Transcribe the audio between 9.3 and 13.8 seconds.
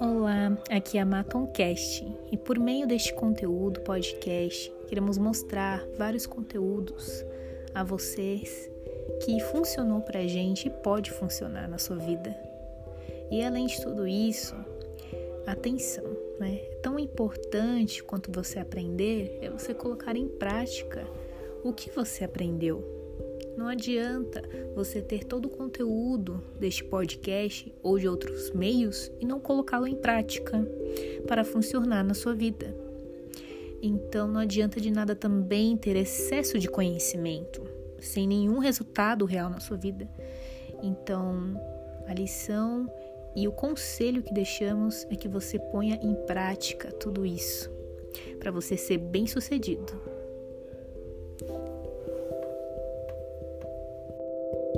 funcionou pra gente e pode funcionar na sua vida. E além